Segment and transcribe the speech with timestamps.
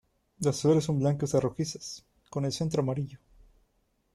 [0.39, 3.19] Las flores son blancas a rojizas, con el centro amarillo.